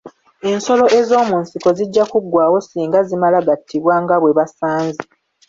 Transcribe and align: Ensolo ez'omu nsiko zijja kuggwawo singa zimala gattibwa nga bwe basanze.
Ensolo 0.49 0.85
ez'omu 0.99 1.35
nsiko 1.43 1.69
zijja 1.77 2.03
kuggwawo 2.11 2.57
singa 2.67 2.99
zimala 3.07 3.39
gattibwa 3.47 3.95
nga 4.03 4.15
bwe 4.21 4.35
basanze. 4.37 5.01